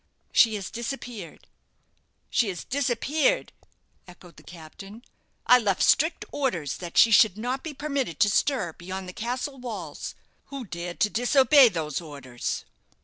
"She 0.31 0.55
has 0.55 0.71
disappeared." 0.71 1.45
"She 2.31 2.49
has 2.49 2.63
disappeared!" 2.63 3.53
echoed 4.07 4.35
the 4.37 4.41
captain. 4.41 5.05
"I 5.45 5.59
left 5.59 5.83
strict 5.83 6.25
orders 6.31 6.77
that 6.77 6.97
she 6.97 7.11
should 7.11 7.37
not 7.37 7.61
be 7.61 7.75
permitted 7.75 8.19
to 8.21 8.29
stir 8.31 8.73
beyond 8.73 9.07
the 9.07 9.13
castle 9.13 9.59
walls. 9.59 10.15
Who 10.45 10.65
dared 10.65 10.99
to 11.01 11.11
disobey 11.11 11.69
those 11.69 12.01
orders?" 12.01 12.65